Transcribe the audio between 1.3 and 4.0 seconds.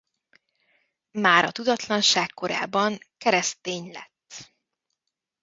a tudatlanság korában keresztény